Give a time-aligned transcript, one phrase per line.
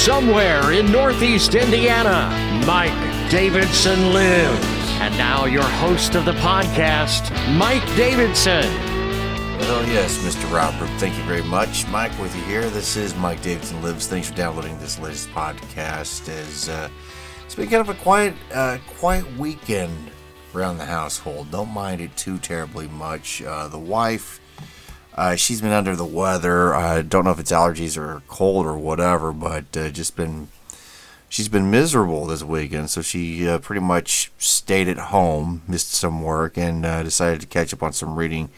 [0.00, 2.30] Somewhere in Northeast Indiana,
[2.66, 4.64] Mike Davidson lives.
[4.98, 8.64] And now, your host of the podcast, Mike Davidson.
[9.58, 10.50] Well, yes, Mr.
[10.50, 10.88] Robert.
[10.98, 11.86] Thank you very much.
[11.88, 12.70] Mike with you here.
[12.70, 14.06] This is Mike Davidson Lives.
[14.06, 16.30] Thanks for downloading this latest podcast.
[16.30, 16.88] As uh,
[17.44, 20.10] it's been kind of a quiet, uh, quiet weekend
[20.54, 21.50] around the household.
[21.50, 23.42] Don't mind it too terribly much.
[23.42, 24.40] Uh, the wife,
[25.14, 26.74] uh, she's been under the weather.
[26.74, 30.48] I don't know if it's allergies or cold or whatever, but uh, just been
[31.28, 32.90] she's been miserable this weekend.
[32.90, 37.46] So she uh, pretty much stayed at home, missed some work, and uh, decided to
[37.46, 38.50] catch up on some reading.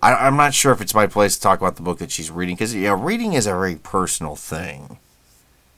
[0.00, 2.30] I, am not sure if it's my place to talk about the book that she's
[2.30, 4.98] reading because yeah, reading is a very personal thing.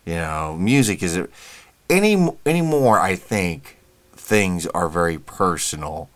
[0.05, 1.29] You know, music is a,
[1.89, 2.99] any anymore.
[3.01, 3.79] I think
[4.13, 6.11] things are very personal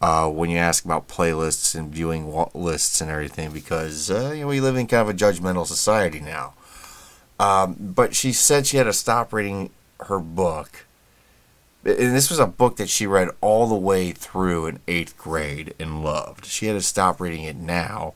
[0.00, 4.46] uh, when you ask about playlists and viewing lists and everything because uh, you know
[4.46, 6.54] we live in kind of a judgmental society now.
[7.40, 10.86] Um, but she said she had to stop reading her book.
[11.84, 15.74] And this was a book that she read all the way through in eighth grade
[15.78, 16.44] and loved.
[16.44, 18.14] She had to stop reading it now,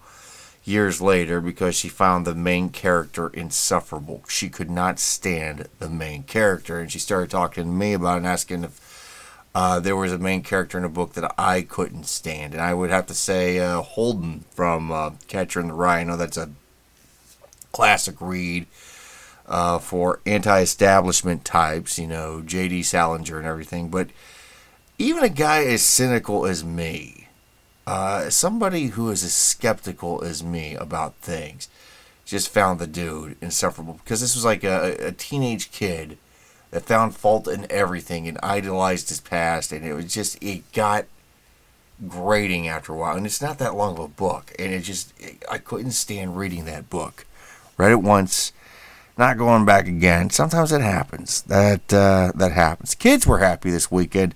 [0.65, 4.25] years later, because she found the main character insufferable.
[4.29, 6.81] She could not stand the main character.
[6.81, 8.92] And she started talking to me about it and asking if
[9.55, 12.73] uh, there was a main character in a book that I couldn't stand, and I
[12.73, 16.01] would have to say uh, Holden from uh, Catcher in the Rye.
[16.01, 16.51] I know that's a
[17.71, 18.67] classic read
[19.47, 22.83] uh, for anti-establishment types, you know, J.D.
[22.83, 23.89] Salinger and everything.
[23.89, 24.09] But
[24.99, 27.29] even a guy as cynical as me,
[27.87, 31.69] uh, somebody who is as skeptical as me about things,
[32.25, 36.17] just found the dude insufferable because this was like a, a teenage kid
[36.73, 41.05] that found fault in everything and idolized his past, and it was just it got
[42.09, 43.17] grating after a while.
[43.17, 45.13] And it's not that long of a book, and it just
[45.49, 47.27] I couldn't stand reading that book.
[47.77, 48.53] Read it once,
[49.17, 50.31] not going back again.
[50.31, 51.43] Sometimes it happens.
[51.43, 52.95] That uh, that happens.
[52.95, 54.35] Kids were happy this weekend.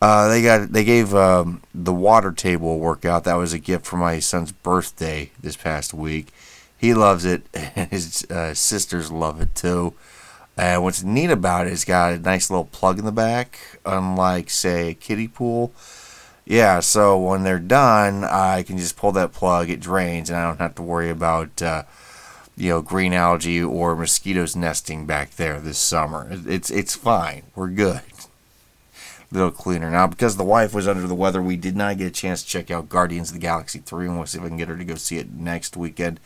[0.00, 3.24] Uh, they got they gave um, the water table workout.
[3.24, 6.28] That was a gift for my son's birthday this past week.
[6.78, 9.92] He loves it, and his uh, sisters love it too.
[10.60, 14.50] And what's neat about it is got a nice little plug in the back, unlike
[14.50, 15.72] say a kiddie pool.
[16.44, 19.70] Yeah, so when they're done, I can just pull that plug.
[19.70, 21.84] It drains, and I don't have to worry about uh,
[22.58, 26.28] you know green algae or mosquitoes nesting back there this summer.
[26.30, 27.44] It's it's fine.
[27.54, 28.02] We're good.
[29.32, 31.40] A little cleaner now because the wife was under the weather.
[31.40, 34.18] We did not get a chance to check out Guardians of the Galaxy three, and
[34.18, 36.20] we'll see if I can get her to go see it next weekend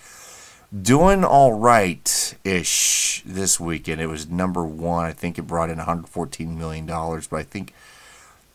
[0.82, 4.00] doing all right ish this weekend.
[4.00, 5.04] It was number one.
[5.04, 7.72] I think it brought in 114 million dollars, but I think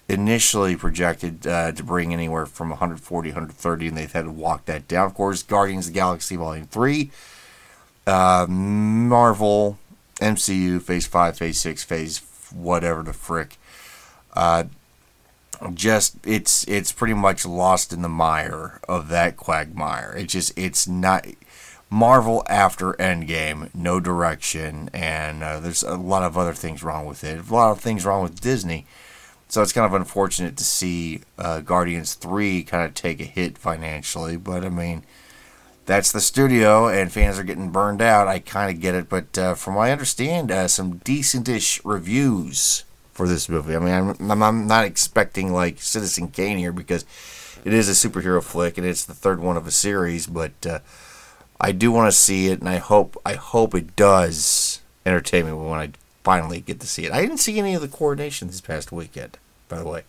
[0.07, 4.87] initially projected uh, to bring anywhere from 140, 130, and they've had to walk that
[4.87, 5.05] down.
[5.05, 7.11] Of course, Guardians of the Galaxy Volume Three,
[8.07, 9.77] uh, Marvel,
[10.19, 12.21] MCU Phase Five, Phase Six, Phase
[12.53, 13.57] whatever the frick.
[14.33, 14.65] Uh,
[15.73, 20.15] just it's it's pretty much lost in the mire of that quagmire.
[20.17, 21.25] It just it's not
[21.89, 27.23] Marvel after Endgame, no direction, and uh, there's a lot of other things wrong with
[27.23, 27.49] it.
[27.49, 28.85] A lot of things wrong with Disney.
[29.47, 33.57] So it's kind of unfortunate to see uh, Guardians 3 kind of take a hit
[33.57, 35.03] financially, but I mean,
[35.87, 38.27] that's the studio, and fans are getting burned out.
[38.27, 42.83] I kind of get it, but uh, from what I understand, uh, some decentish reviews
[43.11, 43.75] for this movie.
[43.75, 47.03] I mean, I'm, I'm not expecting like Citizen Kane here because
[47.65, 50.79] it is a superhero flick and it's the third one of a series, but uh,
[51.59, 55.53] I do want to see it, and I hope I hope it does entertain me
[55.53, 55.91] when I
[56.23, 57.11] finally get to see it.
[57.11, 59.37] I didn't see any of the coordination this past weekend,
[59.67, 60.03] by the way.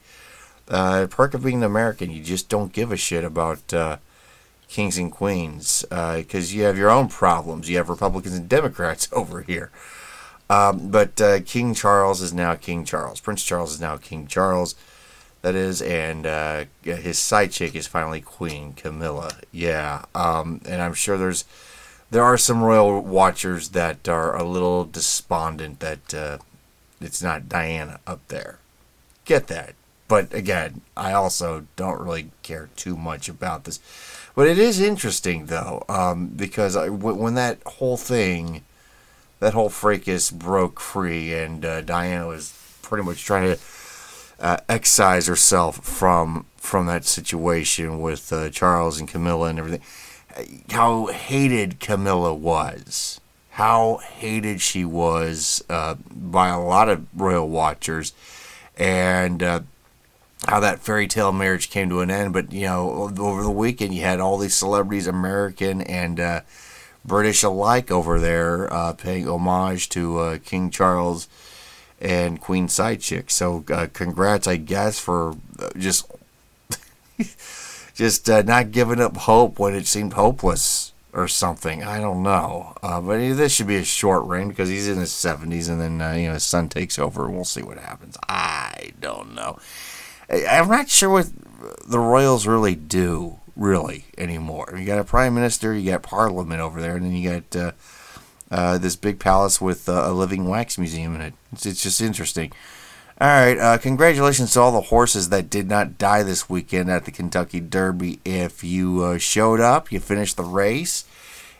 [0.68, 3.96] Uh, perk of being an American, you just don't give a shit about uh,
[4.68, 7.68] kings and queens because uh, you have your own problems.
[7.68, 9.70] You have Republicans and Democrats over here.
[10.48, 13.20] Um, but uh, King Charles is now King Charles.
[13.20, 14.74] Prince Charles is now King Charles
[15.42, 19.32] that is, and uh, his side chick is finally Queen Camilla.
[19.52, 21.44] Yeah, um, and I'm sure there's
[22.10, 26.38] there are some royal watchers that are a little despondent that uh,
[27.00, 28.58] it's not Diana up there.
[29.24, 29.74] Get that,
[30.08, 33.78] but again, I also don't really care too much about this.
[34.34, 38.62] But it is interesting though, um, because I, w- when that whole thing,
[39.38, 42.52] that whole fracas broke free, and uh, Diana was
[42.82, 43.58] pretty much trying to
[44.40, 49.82] uh, excise herself from from that situation with uh, Charles and Camilla and everything.
[50.70, 53.20] How hated Camilla was,
[53.50, 58.12] how hated she was uh, by a lot of royal watchers,
[58.78, 59.60] and uh,
[60.46, 62.32] how that fairy tale marriage came to an end.
[62.32, 66.40] But you know, over the weekend, you had all these celebrities, American and uh,
[67.04, 71.28] British alike over there, uh, paying homage to uh, King Charles
[72.00, 73.30] and Queen Side Chick.
[73.30, 76.10] So, uh, congrats, I guess, for uh, just
[77.94, 81.82] just uh, not giving up hope when it seemed hopeless or something.
[81.82, 85.12] I don't know, uh, but this should be a short reign because he's in his
[85.12, 88.16] seventies, and then you know his son takes over, and we'll see what happens.
[88.28, 89.58] I don't know.
[90.30, 91.28] I'm not sure what
[91.86, 94.74] the royals really do really anymore.
[94.76, 97.74] You got a prime minister, you got parliament over there, and then you got
[98.50, 101.34] uh, this big palace with uh, a living wax museum in it.
[101.52, 102.52] It's, it's just interesting.
[103.20, 107.04] All right, uh, congratulations to all the horses that did not die this weekend at
[107.04, 108.18] the Kentucky Derby.
[108.24, 111.04] If you uh, showed up, you finished the race,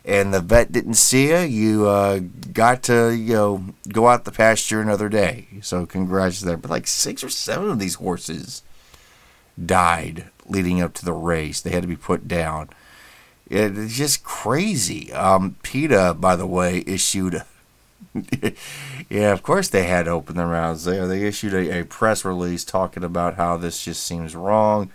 [0.03, 2.21] and the vet didn't see you, you uh,
[2.51, 5.47] got to you know go out the pasture another day.
[5.61, 6.57] So congrats there.
[6.57, 8.63] But like six or seven of these horses
[9.63, 11.61] died leading up to the race.
[11.61, 12.69] They had to be put down.
[13.51, 15.11] It's just crazy.
[15.11, 17.43] Um, PETA, by the way, issued.
[19.09, 21.05] yeah, of course they had to open the rounds there.
[21.05, 24.89] They issued a, a press release talking about how this just seems wrong.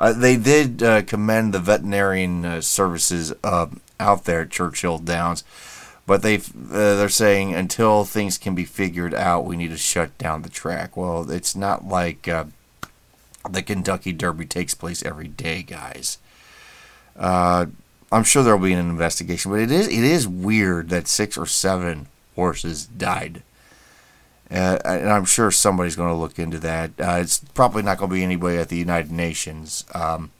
[0.00, 3.66] Uh, they did uh, commend the veterinarian uh, services uh,
[4.00, 5.44] out there at Churchill Downs,
[6.06, 6.40] but they uh,
[6.70, 10.96] they're saying until things can be figured out, we need to shut down the track.
[10.96, 12.44] Well, it's not like uh,
[13.50, 16.16] the Kentucky Derby takes place every day, guys.
[18.10, 21.46] I'm sure there'll be an investigation, but it is it is weird that six or
[21.46, 23.42] seven horses died,
[24.50, 26.92] uh, and I'm sure somebody's going to look into that.
[26.98, 29.84] Uh, it's probably not going to be anybody at the United Nations.
[29.94, 30.30] Um,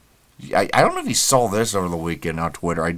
[0.55, 2.85] I, I don't know if you saw this over the weekend on Twitter.
[2.85, 2.97] I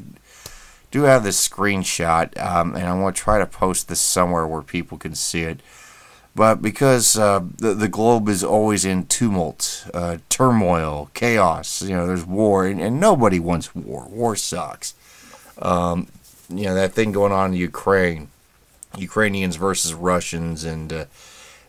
[0.90, 4.62] do have this screenshot, um, and I want to try to post this somewhere where
[4.62, 5.61] people can see it.
[6.35, 12.06] But because uh, the, the globe is always in tumult, uh, turmoil, chaos, you know,
[12.06, 14.06] there's war, and, and nobody wants war.
[14.09, 14.94] War sucks.
[15.61, 16.06] Um,
[16.49, 18.29] you know, that thing going on in Ukraine,
[18.97, 21.05] Ukrainians versus Russians, and uh,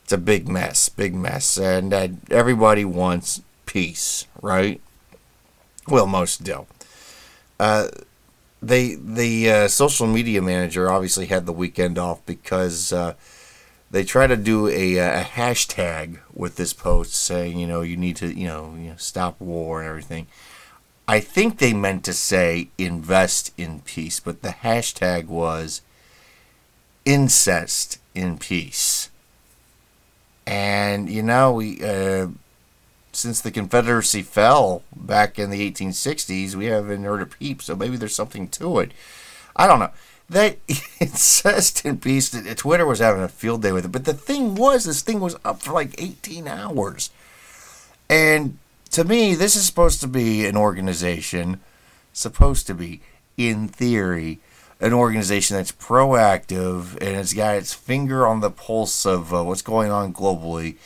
[0.03, 1.57] it's a big mess, big mess.
[1.57, 4.79] And uh, everybody wants peace, right?
[5.87, 6.67] Well, most do.
[7.59, 7.87] Uh,
[8.61, 12.93] they the uh, social media manager obviously had the weekend off because
[13.91, 18.15] they try to do a, a, hashtag with this post saying, you know, you need
[18.15, 20.27] to, you know, you know, stop war and everything.
[21.07, 25.81] I think they meant to say invest in peace, but the hashtag was
[27.03, 29.09] incest in peace.
[30.47, 32.27] And you know, we uh,
[33.11, 37.61] since the Confederacy fell back in the 1860s, we haven't heard a peep.
[37.61, 38.91] So maybe there's something to it.
[39.55, 39.91] I don't know
[40.31, 40.57] that
[41.01, 42.29] incest in peace.
[42.55, 45.35] Twitter was having a field day with it, but the thing was, this thing was
[45.43, 47.09] up for like 18 hours,
[48.09, 48.57] and
[48.91, 51.59] to me, this is supposed to be an organization,
[52.13, 53.01] supposed to be,
[53.35, 54.39] in theory,
[54.79, 59.61] an organization that's proactive and it's got its finger on the pulse of uh, what's
[59.61, 60.77] going on globally.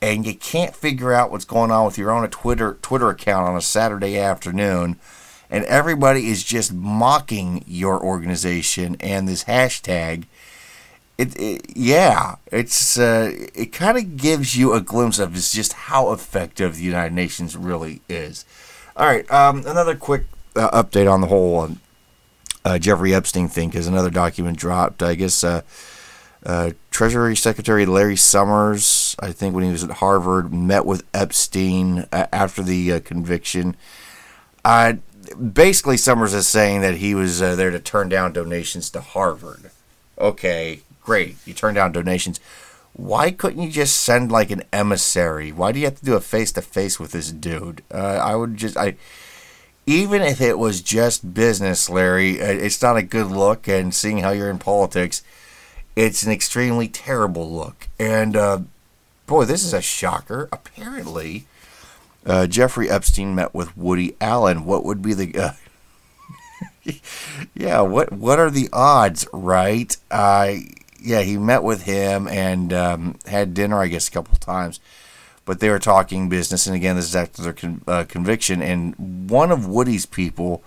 [0.00, 3.56] And you can't figure out what's going on with your own Twitter Twitter account on
[3.56, 4.98] a Saturday afternoon
[5.50, 10.24] and everybody is just mocking your organization and this hashtag.
[11.16, 16.12] It, it yeah, it's uh, it kind of gives you a glimpse of just how
[16.12, 18.44] effective the United Nations really is.
[18.96, 21.80] All right, um, another quick uh, update on the whole um,
[22.64, 25.02] uh, Jeffrey Epstein thing because another document dropped.
[25.02, 25.62] I guess uh,
[26.44, 32.06] uh, Treasury Secretary Larry Summers, I think when he was at Harvard, met with Epstein
[32.12, 33.76] uh, after the conviction.
[34.64, 34.94] Uh,
[35.34, 39.70] basically Summers is saying that he was uh, there to turn down donations to Harvard.
[40.18, 41.36] Okay, great.
[41.46, 42.40] You turn down donations.
[42.94, 45.52] Why couldn't you just send like an emissary?
[45.52, 47.82] Why do you have to do a face to face with this dude?
[47.92, 48.96] Uh, I would just I
[49.88, 53.66] even if it was just business, Larry, uh, it's not a good look.
[53.66, 55.22] And seeing how you're in politics,
[55.96, 57.88] it's an extremely terrible look.
[57.98, 58.60] And uh,
[59.26, 60.48] boy, this is a shocker.
[60.52, 61.46] Apparently,
[62.26, 64.64] uh, Jeffrey Epstein met with Woody Allen.
[64.64, 65.52] What would be the uh,
[67.54, 67.80] yeah?
[67.80, 69.96] What what are the odds, right?
[70.10, 70.54] Uh,
[71.00, 74.80] yeah, he met with him and um, had dinner, I guess, a couple times.
[75.44, 78.60] But they were talking business, and again, this is after their con- uh, conviction.
[78.60, 80.62] And one of Woody's people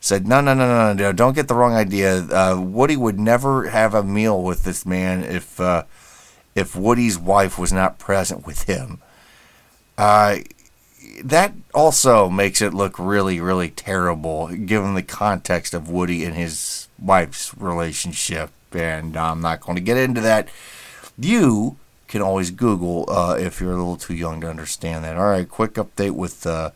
[0.00, 1.12] said, "No, no, no, no, no!
[1.12, 2.20] Don't get the wrong idea.
[2.20, 5.82] Uh, Woody would never have a meal with this man if uh,
[6.54, 9.00] if Woody's wife was not present with him."
[9.98, 10.38] Uh,
[11.24, 16.88] that also makes it look really, really terrible, given the context of Woody and his
[16.98, 18.50] wife's relationship.
[18.72, 20.48] And I'm not going to get into that.
[21.18, 21.76] You
[22.08, 25.16] can always Google uh, if you're a little too young to understand that.
[25.16, 26.70] All right, quick update with uh,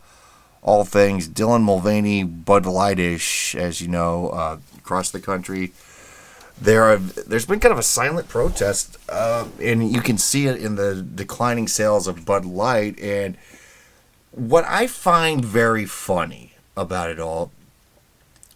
[0.62, 5.72] all things Dylan Mulvaney Bud Lightish, as you know, uh, across the country.
[6.60, 10.60] There are there's been kind of a silent protest, uh, and you can see it
[10.60, 12.98] in the declining sales of Bud Light.
[13.00, 13.36] And
[14.32, 17.50] what I find very funny about it all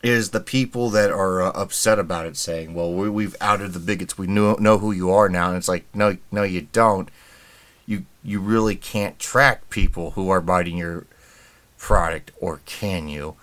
[0.02, 3.78] is the people that are uh, upset about it saying, "Well, we, have outed the
[3.78, 4.18] bigots.
[4.18, 7.08] We know know who you are now." And it's like, no, no, you don't.
[7.86, 11.06] You you really can't track people who are biting your
[11.78, 13.36] product, or can you?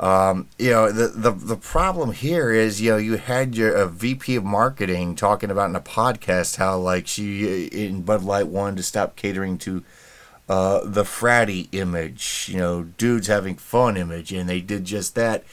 [0.00, 4.36] Um, you know, the, the the problem here is, you know, you had your VP
[4.36, 8.82] of marketing talking about in a podcast how like she in Bud Light wanted to
[8.84, 9.84] stop catering to
[10.48, 15.44] uh, the fratty image, you know, dudes having fun image, and they did just that,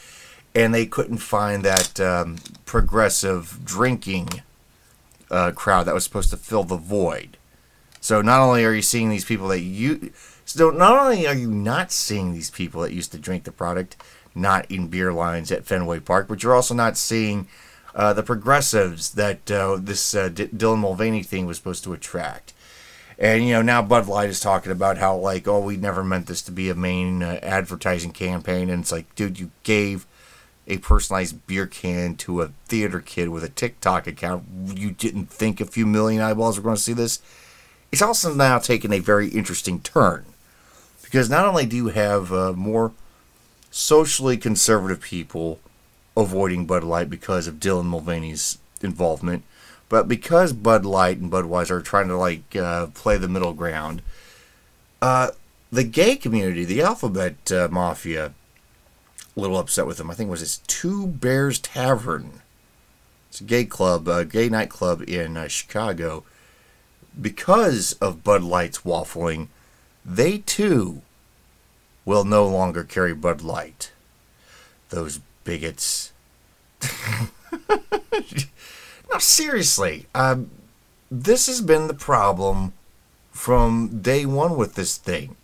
[0.54, 4.28] and they couldn't find that um, progressive drinking
[5.30, 7.36] uh, crowd that was supposed to fill the void.
[8.00, 10.12] So not only are you seeing these people that you,
[10.44, 13.96] so not only are you not seeing these people that used to drink the product,
[14.34, 17.48] not in beer lines at Fenway Park, but you're also not seeing
[17.94, 22.52] uh, the progressives that uh, this uh, D- Dylan Mulvaney thing was supposed to attract.
[23.18, 26.26] And you know now Bud Light is talking about how like oh we never meant
[26.26, 30.06] this to be a main uh, advertising campaign and it's like dude you gave
[30.66, 34.44] a personalized beer can to a theater kid with a TikTok account
[34.74, 37.20] you didn't think a few million eyeballs were going to see this.
[37.92, 40.26] It's also now taken a very interesting turn
[41.02, 42.92] because not only do you have uh, more
[43.70, 45.60] socially conservative people
[46.16, 49.44] avoiding Bud Light because of Dylan Mulvaney's involvement
[49.88, 54.02] but because Bud Light and Budweiser are trying to like uh, play the middle ground,
[55.00, 55.30] uh,
[55.70, 58.32] the gay community, the Alphabet uh, Mafia,
[59.36, 60.10] a little upset with them.
[60.10, 62.40] I think it was this Two Bears Tavern.
[63.28, 66.24] It's a gay club, a gay nightclub in uh, Chicago.
[67.20, 69.48] Because of Bud Light's waffling,
[70.04, 71.02] they too
[72.04, 73.92] will no longer carry Bud Light.
[74.90, 76.12] Those bigots.
[79.10, 80.06] No, seriously.
[80.14, 80.50] Um,
[81.10, 82.72] this has been the problem
[83.30, 85.36] from day one with this thing.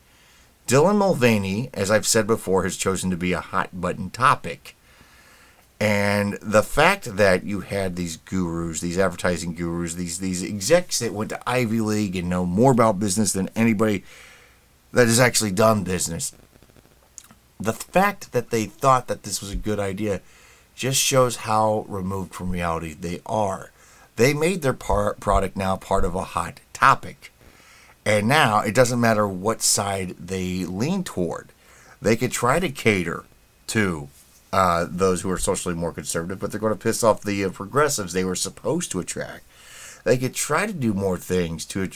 [0.67, 4.77] Dylan Mulvaney, as I've said before, has chosen to be a hot button topic.
[5.79, 11.13] And the fact that you had these gurus, these advertising gurus, these these execs that
[11.13, 14.05] went to Ivy League and know more about business than anybody
[14.93, 16.33] that has actually done business.
[17.59, 20.21] The fact that they thought that this was a good idea
[20.75, 23.71] just shows how removed from reality they are.
[24.17, 27.33] They made their par- product now part of a hot topic.
[28.05, 31.51] And now it doesn't matter what side they lean toward.
[32.01, 33.25] They could try to cater
[33.69, 34.09] to
[34.53, 37.51] uh, those who are socially more conservative, but they're going to piss off the uh,
[37.51, 39.45] progressives they were supposed to attract.
[40.05, 41.89] They could try to do more things to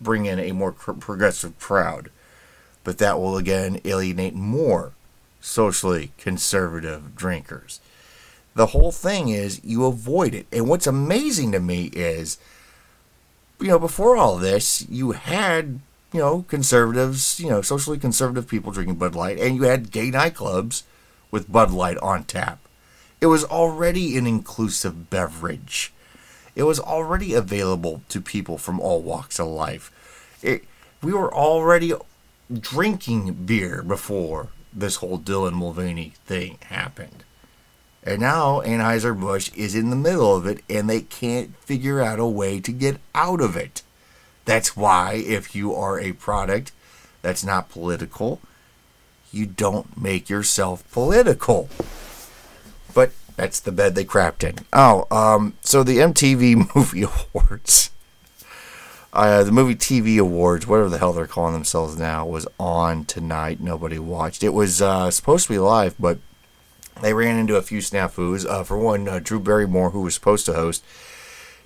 [0.00, 2.10] bring in a more progressive crowd,
[2.84, 4.92] but that will again alienate more
[5.40, 7.80] socially conservative drinkers
[8.58, 10.48] the whole thing is you avoid it.
[10.50, 12.38] And what's amazing to me is,
[13.60, 15.78] you know, before all this, you had,
[16.12, 20.10] you know, conservatives, you know, socially conservative people drinking Bud Light, and you had gay
[20.10, 20.82] nightclubs
[21.30, 22.58] with Bud Light on tap.
[23.20, 25.92] It was already an inclusive beverage.
[26.56, 29.92] It was already available to people from all walks of life.
[30.42, 30.64] It,
[31.00, 31.92] we were already
[32.52, 37.22] drinking beer before this whole Dylan Mulvaney thing happened.
[38.08, 42.24] And now Anheuser-Busch is in the middle of it and they can't figure out a
[42.24, 43.82] way to get out of it.
[44.46, 46.72] That's why, if you are a product
[47.20, 48.40] that's not political,
[49.30, 51.68] you don't make yourself political.
[52.94, 54.64] But that's the bed they crapped in.
[54.72, 57.90] Oh, um, so the MTV Movie Awards,
[59.12, 63.60] uh, the Movie TV Awards, whatever the hell they're calling themselves now, was on tonight.
[63.60, 64.42] Nobody watched.
[64.42, 66.16] It was uh, supposed to be live, but
[67.00, 68.46] they ran into a few snafus.
[68.48, 70.84] Uh, for one, uh, Drew Barrymore, who was supposed to host,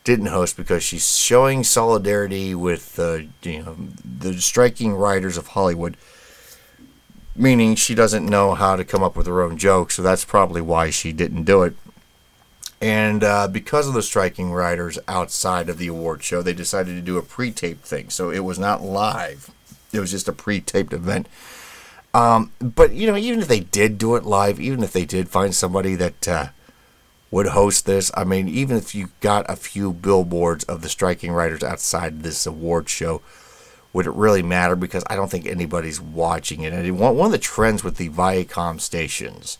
[0.04, 5.96] didn't host because she's showing solidarity with uh, you know the striking writers of Hollywood.
[7.34, 10.60] Meaning she doesn't know how to come up with her own jokes, so that's probably
[10.60, 11.74] why she didn't do it.
[12.78, 17.00] And uh, because of the striking writers outside of the award show, they decided to
[17.00, 18.10] do a pre-taped thing.
[18.10, 19.50] So it was not live;
[19.92, 21.26] it was just a pre-taped event.
[22.14, 25.28] Um, but you know, even if they did do it live, even if they did
[25.28, 26.46] find somebody that uh,
[27.30, 31.32] would host this, I mean, even if you got a few billboards of the striking
[31.32, 33.22] writers outside this award show,
[33.92, 34.76] would it really matter?
[34.76, 36.72] Because I don't think anybody's watching it.
[36.72, 39.58] And one, of the trends with the Viacom stations,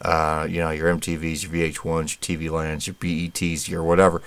[0.00, 4.20] uh, you know, your MTVs, your VH1s, your TV Lands, your BETs, your whatever,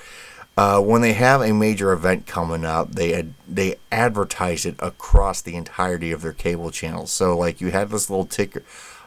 [0.57, 5.41] uh, when they have a major event coming up, they ad- they advertise it across
[5.41, 7.11] the entirety of their cable channels.
[7.11, 8.63] So like you had this little ticker.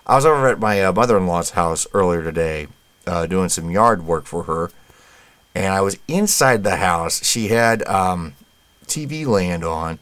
[0.06, 2.68] I was over at my uh, mother-in-law's house earlier today,
[3.06, 4.70] uh, doing some yard work for her,
[5.54, 7.24] and I was inside the house.
[7.24, 8.34] She had um,
[8.86, 9.98] TV Land on,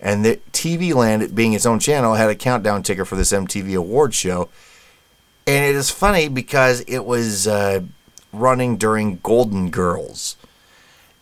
[0.00, 3.76] and the TV Land, being its own channel, had a countdown ticker for this MTV
[3.76, 4.48] Award show.
[5.46, 7.80] And it is funny because it was uh,
[8.32, 10.36] running during Golden Girls.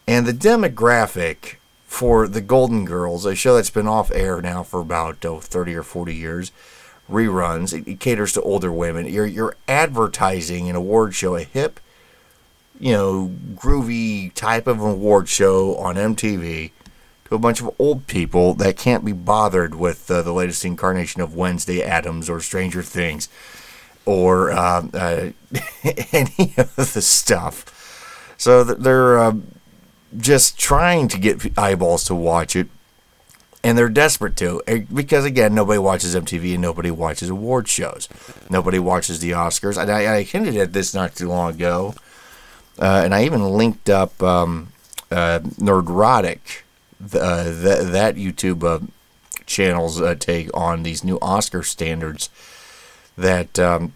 [0.06, 4.80] And the demographic for the Golden Girls, a show that's been off air now for
[4.80, 6.52] about oh, 30 or 40 years,
[7.10, 9.06] reruns, it, it caters to older women.
[9.06, 11.80] You're, you're advertising an award show, a hip,
[12.78, 16.70] you know, groovy type of award show on MTV
[17.24, 21.20] to a bunch of old people that can't be bothered with uh, the latest incarnation
[21.20, 23.28] of Wednesday Addams or Stranger Things
[24.04, 25.30] or uh, uh,
[26.12, 28.34] any of the stuff.
[28.38, 29.34] So they're uh,
[30.16, 32.68] just trying to get eyeballs to watch it,
[33.62, 38.08] and they're desperate to eh, because again, nobody watches MTV and nobody watches award shows.
[38.48, 39.80] Nobody watches the Oscars.
[39.80, 41.94] And I, I hinted at this not too long ago,
[42.78, 44.72] uh, and I even linked up um,
[45.10, 46.62] uh, Nerdrotic
[47.02, 48.86] uh, that that YouTube uh,
[49.46, 52.30] channel's uh, take on these new Oscar standards.
[53.18, 53.94] That um,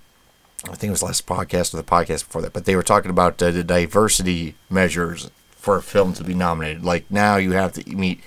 [0.65, 3.11] I think it was last podcast or the podcast before that, but they were talking
[3.11, 6.85] about uh, the diversity measures for a film to be nominated.
[6.85, 8.21] Like now, you have to meet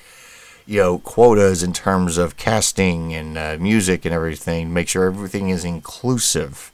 [0.66, 4.74] you know quotas in terms of casting and uh, music and everything.
[4.74, 6.72] Make sure everything is inclusive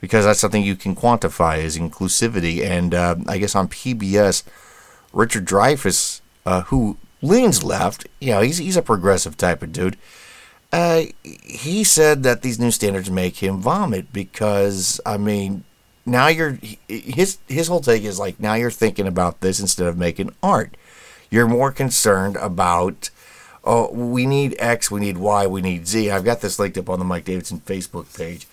[0.00, 2.62] because that's something you can quantify is inclusivity.
[2.62, 4.42] And uh, I guess on PBS,
[5.12, 9.96] Richard Dreyfuss uh, who leans left, you know, he's, he's a progressive type of dude.
[10.72, 15.64] Uh, he said that these new standards make him vomit because, I mean,
[16.04, 19.96] now you're his his whole take is like now you're thinking about this instead of
[19.96, 20.76] making art.
[21.30, 23.10] You're more concerned about
[23.64, 26.10] oh we need X, we need Y, we need Z.
[26.10, 28.46] I've got this linked up on the Mike Davidson Facebook page.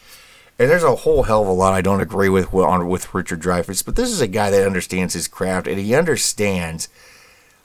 [0.60, 3.42] And there's a whole hell of a lot I don't agree with on with Richard
[3.42, 6.90] Dreyfuss, but this is a guy that understands his craft and he understands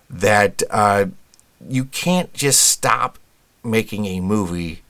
[0.09, 1.07] that uh,
[1.69, 3.19] you can't just stop
[3.65, 4.84] making a movie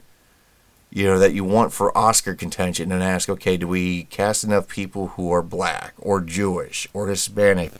[0.94, 4.66] you know that you want for Oscar contention and ask okay do we cast enough
[4.68, 7.72] people who are black or Jewish or Hispanic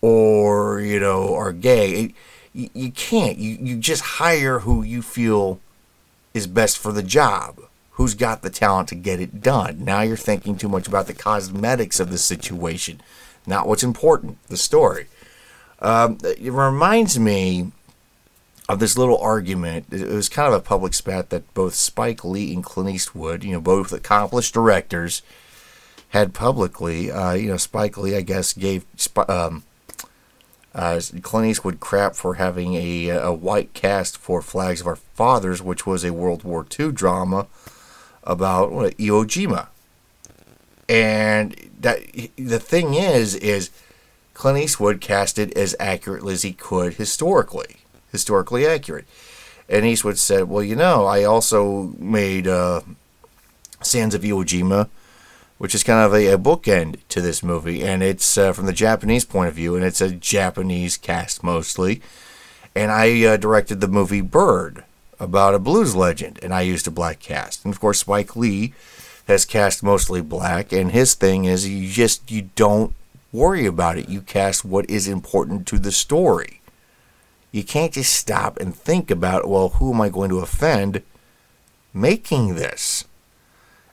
[0.00, 2.14] or you know are gay?
[2.52, 3.38] You, you can't.
[3.38, 5.60] You, you just hire who you feel
[6.34, 7.60] is best for the job
[7.92, 9.84] who's got the talent to get it done.
[9.84, 13.00] Now you're thinking too much about the cosmetics of the situation
[13.46, 15.06] not what's important the story.
[15.80, 17.72] Um, it reminds me
[18.70, 19.86] of this little argument.
[19.90, 23.52] It was kind of a public spat that both Spike Lee and Clint Eastwood, you
[23.52, 25.22] know, both accomplished directors,
[26.10, 27.10] had publicly.
[27.10, 28.86] Uh, you know, Spike Lee, I guess, gave
[29.28, 29.64] um,
[30.72, 35.60] uh, Clint Eastwood crap for having a, a white cast for Flags of Our Fathers,
[35.60, 37.48] which was a World War II drama
[38.22, 39.66] about what, Iwo Jima.
[40.88, 42.02] And that
[42.36, 43.70] the thing is, is
[44.34, 47.79] Clint Eastwood cast it as accurately as he could historically,
[48.12, 49.06] historically accurate.
[49.68, 52.80] And Eastwood said, "Well, you know, I also made uh,
[53.82, 54.88] Sands of Iwo Jima,
[55.58, 58.72] which is kind of a, a bookend to this movie, and it's uh, from the
[58.72, 62.00] Japanese point of view, and it's a Japanese cast mostly.
[62.74, 64.84] And I uh, directed the movie Bird
[65.18, 67.64] about a blues legend, and I used a black cast.
[67.64, 68.72] And of course, Spike Lee
[69.26, 72.94] has cast mostly black, and his thing is you just you don't
[73.32, 74.08] worry about it.
[74.08, 76.59] You cast what is important to the story.
[77.52, 81.02] You can't just stop and think about, well, who am I going to offend
[81.92, 83.04] making this?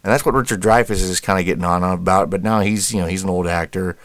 [0.03, 2.29] And that's what Richard Dreyfuss is kind of getting on about.
[2.29, 3.97] But now he's, you know, he's an old actor,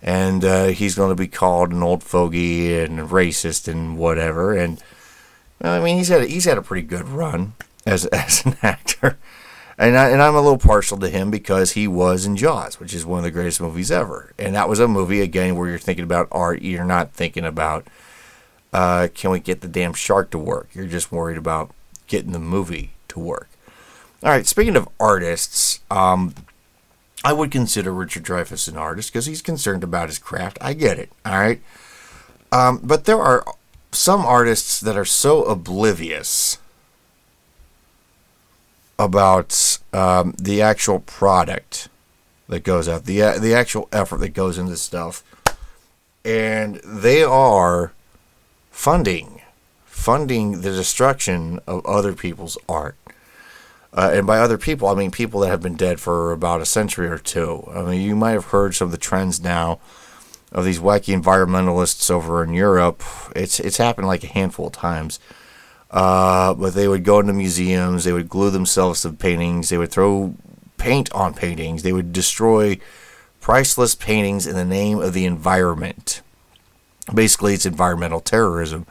[0.00, 4.56] and uh, he's going to be called an old fogey and racist and whatever.
[4.56, 4.82] And
[5.60, 7.54] I mean, he's had a, he's had a pretty good run
[7.84, 9.18] as as an actor
[9.76, 12.94] and I, and I'm a little partial to him because he was in Jaws, which
[12.94, 14.32] is one of the greatest movies ever.
[14.38, 16.62] And that was a movie again where you're thinking about art.
[16.62, 17.86] You're not thinking about
[18.74, 20.68] uh, can we get the damn shark to work.
[20.74, 21.70] You're just worried about
[22.08, 23.48] getting the movie to work.
[24.22, 24.46] All right.
[24.46, 26.34] Speaking of artists, um,
[27.22, 30.58] I would consider Richard Dreyfuss an artist because he's concerned about his craft.
[30.60, 31.12] I get it.
[31.24, 31.60] All right.
[32.50, 33.44] Um, but there are
[33.92, 36.58] some artists that are so oblivious
[38.98, 41.88] about um, the actual product
[42.48, 45.22] that goes out, the uh, the actual effort that goes into stuff,
[46.24, 47.92] and they are
[48.74, 49.40] funding
[49.84, 52.96] funding the destruction of other people's art.
[53.94, 56.66] Uh, and by other people, I mean people that have been dead for about a
[56.66, 57.66] century or two.
[57.72, 59.78] I mean, you might have heard some of the trends now
[60.52, 63.02] of these wacky environmentalists over in Europe.
[63.34, 65.20] It's it's happened like a handful of times.
[65.90, 69.92] Uh, but they would go into museums, they would glue themselves to paintings, they would
[69.92, 70.34] throw
[70.76, 72.78] paint on paintings, they would destroy
[73.40, 76.20] priceless paintings in the name of the environment.
[77.12, 78.86] Basically, it's environmental terrorism.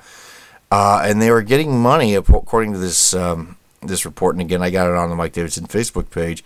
[0.71, 4.35] Uh, and they were getting money, according to this um, this report.
[4.35, 6.43] And again, I got it on the Mike Davidson Facebook page.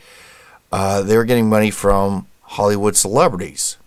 [0.72, 3.78] Uh, they were getting money from Hollywood celebrities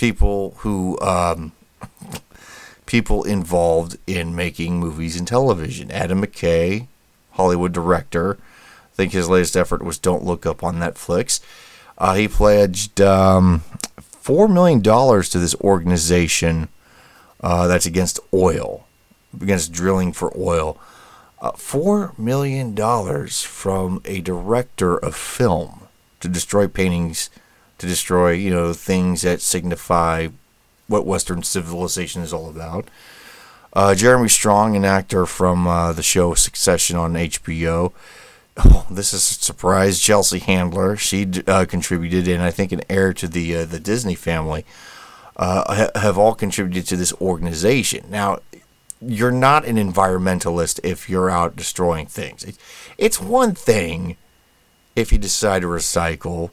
[0.00, 1.52] people who um,
[2.86, 5.90] people involved in making movies and television.
[5.90, 6.86] Adam McKay,
[7.32, 8.38] Hollywood director.
[8.38, 11.40] I think his latest effort was Don't Look Up on Netflix.
[11.98, 13.60] Uh, he pledged um,
[13.98, 16.68] four million dollars to this organization
[17.42, 18.86] uh, that's against oil,
[19.40, 20.78] against drilling for oil.
[21.40, 25.88] Uh, four million dollars from a director of film
[26.20, 27.30] to destroy paintings
[27.80, 30.28] to destroy, you know, things that signify
[30.86, 32.86] what Western civilization is all about.
[33.72, 37.92] Uh, Jeremy Strong, an actor from uh, the show Succession on HBO.
[38.62, 40.00] Oh, this is a surprise.
[40.00, 44.16] Chelsea Handler, she uh, contributed, and I think an heir to the uh, the Disney
[44.16, 44.66] family,
[45.40, 48.04] uh, ha- have all contributed to this organization.
[48.10, 48.40] Now,
[49.00, 52.44] you're not an environmentalist if you're out destroying things.
[52.98, 54.18] It's one thing
[54.94, 56.50] if you decide to recycle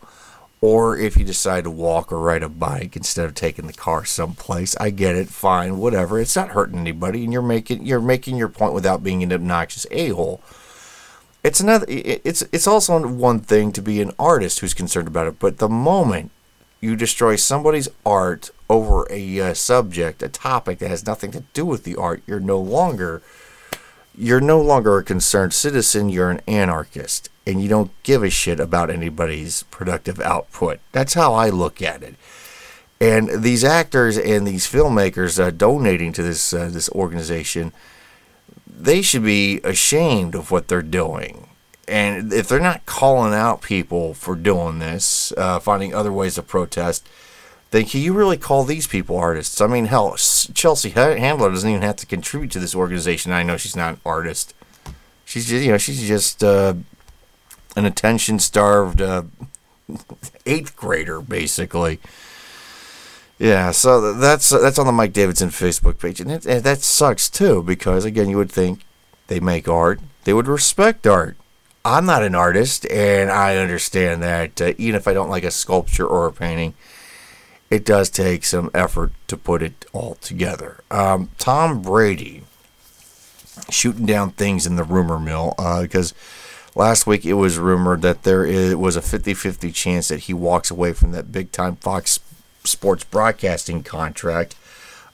[0.62, 4.04] or if you decide to walk or ride a bike instead of taking the car
[4.04, 8.36] someplace i get it fine whatever it's not hurting anybody and you're making you're making
[8.36, 10.42] your point without being an obnoxious a-hole
[11.44, 15.38] it's another it's it's also one thing to be an artist who's concerned about it
[15.38, 16.32] but the moment
[16.82, 21.66] you destroy somebody's art over a uh, subject a topic that has nothing to do
[21.66, 23.22] with the art you're no longer
[24.16, 28.60] you're no longer a concerned citizen you're an anarchist and you don't give a shit
[28.60, 30.82] about anybody's productive output.
[30.92, 32.16] That's how I look at it.
[33.00, 37.72] And these actors and these filmmakers uh, donating to this uh, this organization,
[38.68, 41.48] they should be ashamed of what they're doing.
[41.88, 46.44] And if they're not calling out people for doing this, uh, finding other ways to
[46.44, 47.08] protest,
[47.72, 49.62] then can you really call these people artists?
[49.62, 53.32] I mean, hell, Chelsea Handler doesn't even have to contribute to this organization.
[53.32, 54.54] I know she's not an artist.
[55.26, 56.76] She's just, you know, she's just uh,
[57.76, 59.24] an attention starved uh,
[60.46, 62.00] eighth grader, basically.
[63.40, 67.30] Yeah, so that's that's on the Mike Davidson Facebook page, and, it, and that sucks
[67.30, 68.82] too because again, you would think
[69.28, 71.38] they make art, they would respect art.
[71.86, 75.52] I'm not an artist, and I understand that uh, even if I don't like a
[75.52, 76.74] sculpture or a painting,
[77.70, 80.84] it does take some effort to put it all together.
[80.92, 82.44] Um, Tom Brady
[83.70, 86.12] shooting down things in the rumor mill because.
[86.12, 86.16] Uh,
[86.78, 90.34] Last week, it was rumored that there is, was a 50 50 chance that he
[90.36, 92.20] walks away from that big time Fox
[92.64, 94.56] Sports broadcasting contract.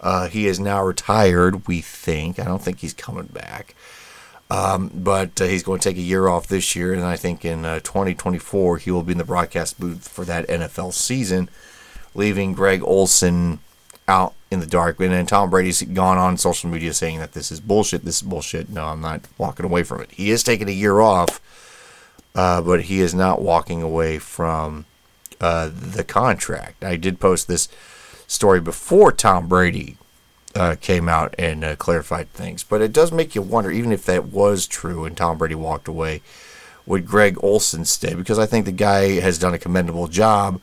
[0.01, 2.37] Uh, he is now retired, we think.
[2.37, 3.75] I don't think he's coming back.
[4.53, 7.43] Um, but uh, he's going to take a year off this year, and I think
[7.43, 11.49] in uh, 2024 he will be in the broadcast booth for that NFL season,
[12.13, 13.59] leaving Greg Olsen
[14.07, 14.99] out in the dark.
[14.99, 18.05] And then Tom Brady's gone on social media saying that this is bullshit.
[18.05, 18.69] This is bullshit.
[18.69, 20.11] No, I'm not walking away from it.
[20.11, 21.41] He is taking a year off
[22.35, 24.85] uh, but he is not walking away from
[25.39, 26.83] uh, the contract.
[26.83, 27.67] I did post this
[28.27, 29.97] story before Tom Brady
[30.55, 34.05] uh, came out and uh, clarified things, but it does make you wonder, even if
[34.05, 36.21] that was true and Tom Brady walked away,
[36.85, 38.13] would Greg Olsen stay?
[38.13, 40.61] Because I think the guy has done a commendable job.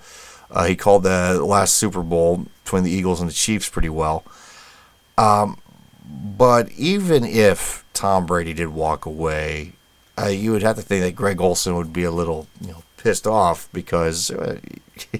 [0.50, 4.24] Uh, he called the last Super Bowl between the Eagles and the Chiefs pretty well.
[5.16, 5.58] Um,
[6.04, 9.72] but even if Tom Brady did walk away,
[10.18, 12.82] uh, you would have to think that Greg Olsen would be a little, you know,
[12.96, 14.58] pissed off because uh,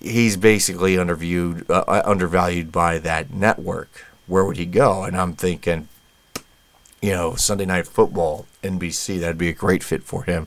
[0.00, 4.04] he's basically underviewed, uh, uh, undervalued by that network.
[4.26, 5.04] Where would he go?
[5.04, 5.88] And I'm thinking,
[7.00, 10.46] you know, Sunday Night Football, NBC, that'd be a great fit for him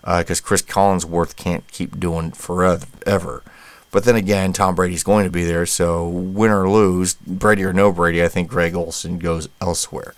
[0.00, 3.42] because uh, Cris Collinsworth can't keep doing forever.
[3.90, 7.72] But then again, Tom Brady's going to be there, so win or lose, Brady or
[7.72, 10.14] no Brady, I think Greg Olsen goes elsewhere.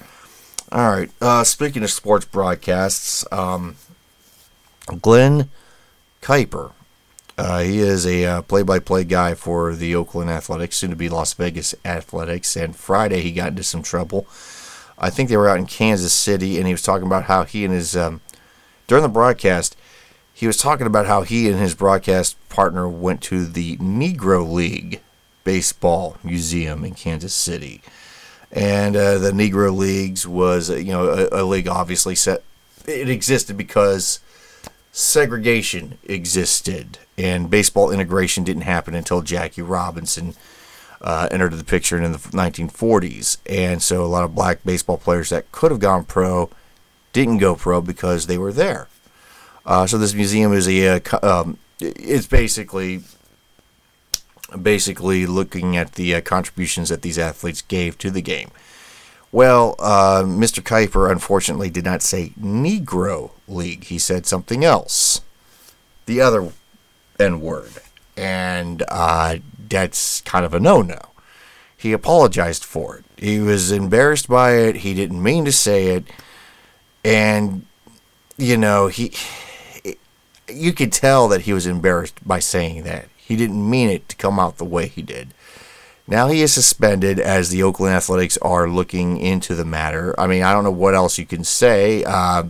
[0.72, 1.10] All right.
[1.20, 3.76] Uh, speaking of sports broadcasts, um,
[5.00, 5.50] Glen
[6.20, 6.72] Kuiper.
[7.38, 11.32] Uh, he is a uh, play-by-play guy for the Oakland Athletics, soon to be Las
[11.34, 12.56] Vegas Athletics.
[12.56, 14.26] And Friday he got into some trouble.
[14.98, 17.64] I think they were out in Kansas City, and he was talking about how he
[17.64, 18.20] and his um,
[18.86, 19.76] during the broadcast
[20.32, 25.00] he was talking about how he and his broadcast partner went to the Negro League
[25.42, 27.82] Baseball Museum in Kansas City
[28.50, 32.42] and uh, the Negro Leagues was you know a, a, league obviously set
[32.86, 34.20] it existed because
[34.98, 40.34] segregation existed and baseball integration didn't happen until Jackie Robinson
[41.00, 43.36] uh, entered the picture in the 1940s.
[43.46, 46.50] And so a lot of black baseball players that could have gone pro
[47.12, 48.88] didn't go pro because they were there.
[49.64, 53.02] Uh, so this museum is a, uh, um, it's basically
[54.60, 58.50] basically looking at the uh, contributions that these athletes gave to the game.
[59.30, 60.62] Well, uh, Mr.
[60.62, 63.84] Kuiper unfortunately did not say Negro League.
[63.84, 65.20] He said something else,
[66.06, 66.52] the other
[67.20, 67.72] N word,
[68.16, 69.36] and uh,
[69.68, 70.98] that's kind of a no-no.
[71.76, 73.04] He apologized for it.
[73.16, 74.76] He was embarrassed by it.
[74.76, 76.04] He didn't mean to say it,
[77.04, 77.66] and
[78.36, 79.12] you know he.
[80.48, 83.08] You could tell that he was embarrassed by saying that.
[83.16, 85.34] He didn't mean it to come out the way he did.
[86.08, 90.18] Now he is suspended as the Oakland Athletics are looking into the matter.
[90.18, 92.02] I mean, I don't know what else you can say.
[92.02, 92.44] Uh,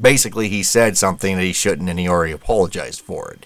[0.00, 3.44] basically, he said something that he shouldn't, and he already apologized for it.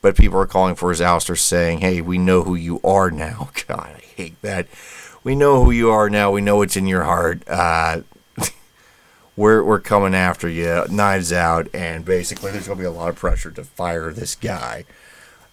[0.00, 3.50] But people are calling for his ouster, saying, "Hey, we know who you are now."
[3.68, 4.68] God, I hate that.
[5.22, 6.30] We know who you are now.
[6.30, 7.46] We know what's in your heart.
[7.46, 8.02] Uh,
[9.36, 13.10] we're we're coming after you, knives out, and basically, there's going to be a lot
[13.10, 14.86] of pressure to fire this guy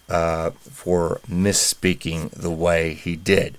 [0.09, 3.57] uh, for misspeaking the way he did.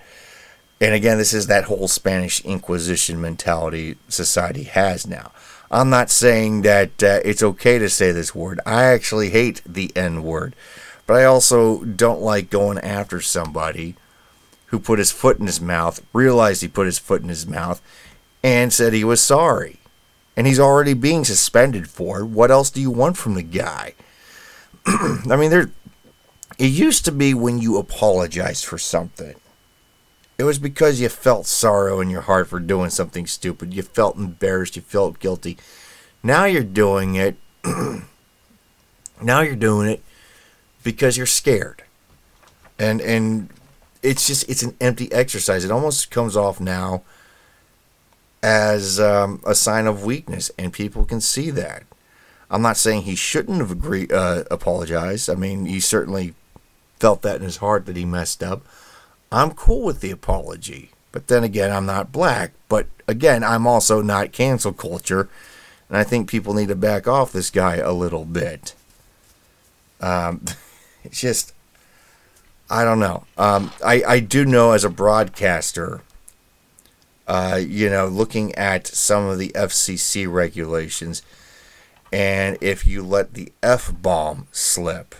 [0.80, 5.32] And again, this is that whole Spanish Inquisition mentality society has now.
[5.70, 8.60] I'm not saying that uh, it's okay to say this word.
[8.66, 10.54] I actually hate the N word.
[11.06, 13.94] But I also don't like going after somebody
[14.66, 17.80] who put his foot in his mouth, realized he put his foot in his mouth,
[18.42, 19.78] and said he was sorry.
[20.36, 22.26] And he's already being suspended for it.
[22.26, 23.94] What else do you want from the guy?
[24.86, 25.70] I mean, there
[26.58, 29.34] it used to be when you apologized for something.
[30.38, 33.72] It was because you felt sorrow in your heart for doing something stupid.
[33.72, 34.76] You felt embarrassed.
[34.76, 35.56] You felt guilty.
[36.22, 37.36] Now you're doing it.
[39.22, 40.02] now you're doing it
[40.82, 41.84] because you're scared.
[42.78, 43.48] And and
[44.02, 45.64] it's just it's an empty exercise.
[45.64, 47.02] It almost comes off now
[48.42, 51.84] as um, a sign of weakness, and people can see that.
[52.50, 55.28] I'm not saying he shouldn't have agreed, uh, apologized.
[55.28, 56.34] I mean, he certainly
[56.98, 58.64] felt that in his heart that he messed up.
[59.32, 60.90] I'm cool with the apology.
[61.12, 62.52] But then again, I'm not black.
[62.68, 65.28] But again, I'm also not cancel culture.
[65.88, 68.74] And I think people need to back off this guy a little bit.
[70.00, 70.44] Um,
[71.04, 71.52] it's just,
[72.70, 73.24] I don't know.
[73.38, 76.02] Um, I, I do know as a broadcaster,
[77.26, 81.22] uh, you know, looking at some of the FCC regulations,
[82.12, 85.14] and if you let the F bomb slip,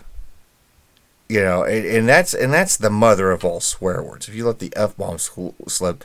[1.29, 4.29] you know, and, and, that's and that's the mother of all swear words.
[4.29, 6.05] If you let the f bomb slip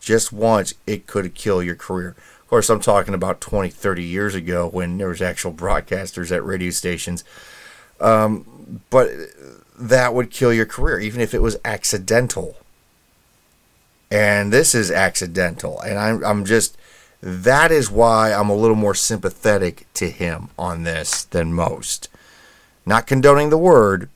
[0.00, 2.10] just once, it could kill your career.
[2.40, 6.44] Of course, I'm talking about 20, 30 years ago when there was actual broadcasters at
[6.44, 7.24] radio stations.
[8.00, 9.10] Um, but
[9.78, 12.56] that would kill your career, even if it was accidental.
[14.10, 16.77] And this is accidental, and I'm I'm just
[17.20, 22.08] that is why I'm a little more sympathetic to him on this than most.
[22.86, 24.08] Not condoning the word,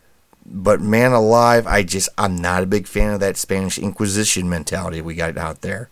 [0.47, 5.01] but man alive, I just I'm not a big fan of that Spanish Inquisition mentality
[5.01, 5.89] we got out there.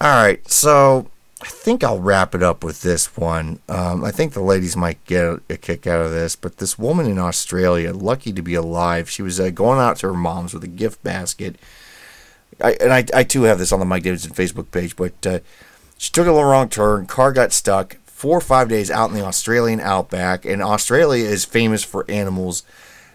[0.00, 1.10] All right, so
[1.42, 3.60] I think I'll wrap it up with this one.
[3.68, 7.06] Um, I think the ladies might get a kick out of this, but this woman
[7.06, 10.64] in Australia, lucky to be alive, she was uh, going out to her mom's with
[10.64, 11.56] a gift basket.
[12.62, 15.40] I, and I, I too have this on the Mike Davidson Facebook page, but uh,
[15.98, 17.06] she took a little wrong turn.
[17.06, 17.96] Car got stuck.
[18.04, 22.62] Four or five days out in the Australian outback, and Australia is famous for animals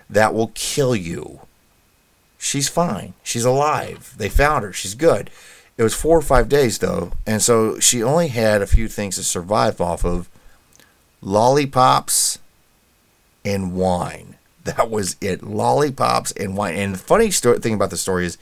[0.09, 1.41] that will kill you.
[2.37, 3.13] She's fine.
[3.23, 4.13] She's alive.
[4.17, 4.73] They found her.
[4.73, 5.29] She's good.
[5.77, 9.15] It was four or five days, though, and so she only had a few things
[9.15, 10.29] to survive off of
[11.21, 12.39] lollipops
[13.45, 14.35] and wine.
[14.65, 15.41] That was it.
[15.41, 16.75] Lollipops and wine.
[16.75, 18.37] And the funny story, thing about the story is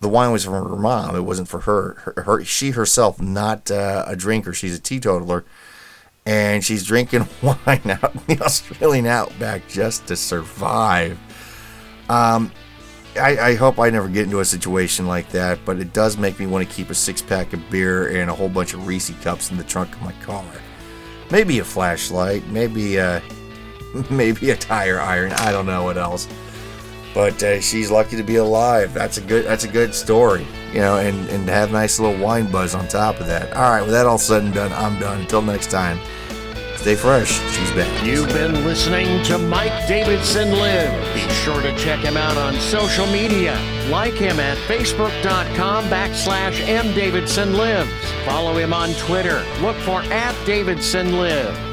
[0.00, 1.14] the wine was from her mom.
[1.14, 2.14] It wasn't for her.
[2.16, 4.52] her, her she herself, not uh, a drinker.
[4.52, 5.44] She's a teetotaler
[6.26, 11.18] and she's drinking wine out in the Australian outback just to survive.
[12.08, 12.52] Um,
[13.16, 16.38] I, I, hope I never get into a situation like that, but it does make
[16.38, 19.10] me want to keep a six pack of beer and a whole bunch of Reese
[19.22, 20.44] cups in the trunk of my car.
[21.30, 23.22] Maybe a flashlight, maybe a,
[24.10, 25.32] maybe a tire iron.
[25.32, 26.28] I don't know what else.
[27.12, 28.94] But uh, she's lucky to be alive.
[28.94, 29.44] That's a good.
[29.44, 33.20] That's a good story, you know, and and have nice little wine buzz on top
[33.20, 33.52] of that.
[33.52, 35.20] All right, with that all said and done, I'm done.
[35.20, 35.98] Until next time.
[36.80, 37.38] Stay fresh.
[37.54, 38.06] She's back.
[38.06, 41.14] You've been listening to Mike Davidson Live.
[41.14, 43.52] Be sure to check him out on social media.
[43.90, 48.24] Like him at facebook.com backslash mdavidsonlives.
[48.24, 49.44] Follow him on Twitter.
[49.60, 51.69] Look for at Davidson Live.